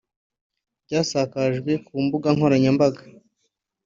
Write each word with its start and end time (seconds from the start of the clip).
ryasakajwe 0.85 1.71
ku 1.85 1.93
mbuga 2.05 2.27
nkoranyambaga 2.35 3.01